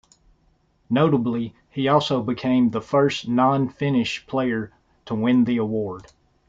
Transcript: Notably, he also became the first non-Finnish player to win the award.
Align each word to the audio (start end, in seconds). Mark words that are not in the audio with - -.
Notably, 0.89 1.53
he 1.69 1.87
also 1.87 2.23
became 2.23 2.71
the 2.71 2.81
first 2.81 3.27
non-Finnish 3.27 4.25
player 4.25 4.73
to 5.05 5.13
win 5.13 5.43
the 5.43 5.57
award. 5.57 6.07